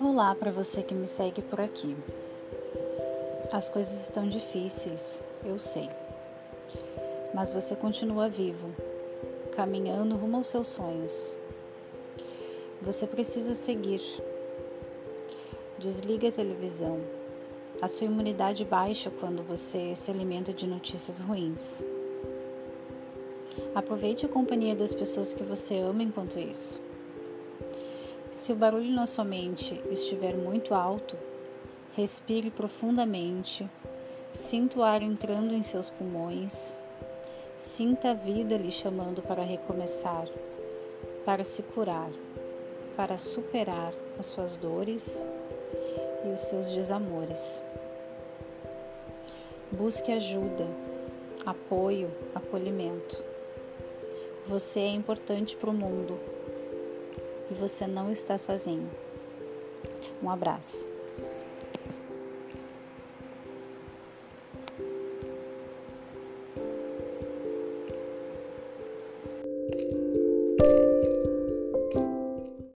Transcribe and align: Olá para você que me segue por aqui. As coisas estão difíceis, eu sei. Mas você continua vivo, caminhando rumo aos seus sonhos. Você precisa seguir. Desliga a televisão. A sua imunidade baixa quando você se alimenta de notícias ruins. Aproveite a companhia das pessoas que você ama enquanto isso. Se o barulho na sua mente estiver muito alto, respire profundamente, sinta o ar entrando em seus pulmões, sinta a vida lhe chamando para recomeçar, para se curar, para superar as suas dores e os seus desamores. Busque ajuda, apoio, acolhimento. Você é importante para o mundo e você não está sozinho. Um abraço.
Olá 0.00 0.34
para 0.34 0.50
você 0.50 0.82
que 0.82 0.92
me 0.92 1.06
segue 1.06 1.40
por 1.42 1.60
aqui. 1.60 1.96
As 3.52 3.70
coisas 3.70 4.02
estão 4.02 4.28
difíceis, 4.28 5.22
eu 5.44 5.56
sei. 5.56 5.88
Mas 7.32 7.52
você 7.52 7.76
continua 7.76 8.28
vivo, 8.28 8.74
caminhando 9.52 10.16
rumo 10.16 10.38
aos 10.38 10.48
seus 10.48 10.66
sonhos. 10.66 11.32
Você 12.82 13.06
precisa 13.06 13.54
seguir. 13.54 14.02
Desliga 15.78 16.28
a 16.28 16.32
televisão. 16.32 17.23
A 17.84 17.88
sua 17.88 18.06
imunidade 18.06 18.64
baixa 18.64 19.10
quando 19.10 19.42
você 19.42 19.94
se 19.94 20.10
alimenta 20.10 20.54
de 20.54 20.66
notícias 20.66 21.20
ruins. 21.20 21.84
Aproveite 23.74 24.24
a 24.24 24.28
companhia 24.30 24.74
das 24.74 24.94
pessoas 24.94 25.34
que 25.34 25.42
você 25.42 25.80
ama 25.80 26.02
enquanto 26.02 26.38
isso. 26.38 26.80
Se 28.30 28.54
o 28.54 28.56
barulho 28.56 28.90
na 28.90 29.04
sua 29.04 29.22
mente 29.22 29.78
estiver 29.90 30.34
muito 30.34 30.74
alto, 30.74 31.14
respire 31.94 32.50
profundamente, 32.50 33.68
sinta 34.32 34.78
o 34.78 34.82
ar 34.82 35.02
entrando 35.02 35.52
em 35.52 35.62
seus 35.62 35.90
pulmões, 35.90 36.74
sinta 37.58 38.12
a 38.12 38.14
vida 38.14 38.56
lhe 38.56 38.70
chamando 38.70 39.20
para 39.20 39.42
recomeçar, 39.42 40.26
para 41.22 41.44
se 41.44 41.62
curar, 41.62 42.08
para 42.96 43.18
superar 43.18 43.92
as 44.18 44.24
suas 44.24 44.56
dores 44.56 45.26
e 46.24 46.28
os 46.28 46.40
seus 46.40 46.70
desamores. 46.70 47.62
Busque 49.70 50.12
ajuda, 50.12 50.66
apoio, 51.44 52.10
acolhimento. 52.34 53.22
Você 54.46 54.80
é 54.80 54.88
importante 54.88 55.56
para 55.56 55.70
o 55.70 55.74
mundo 55.74 56.18
e 57.50 57.54
você 57.54 57.86
não 57.86 58.10
está 58.10 58.38
sozinho. 58.38 58.90
Um 60.22 60.30
abraço. 60.30 60.93